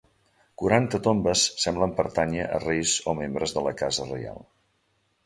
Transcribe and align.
Quaranta 0.59 0.99
tombes 1.07 1.43
semblen 1.65 1.93
pertànyer 1.99 2.47
a 2.55 2.57
reis 2.63 2.95
o 3.13 3.17
membres 3.21 3.55
de 3.59 3.65
la 3.69 3.75
casa 3.83 4.09
reial. 4.09 4.41